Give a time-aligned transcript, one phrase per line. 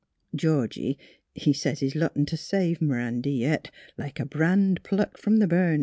[0.33, 0.97] Georgie,
[1.35, 3.69] he sez he's lottin' t' save M 'randy yit,
[3.99, 5.79] like a brand plucked f 'om th' burnin'.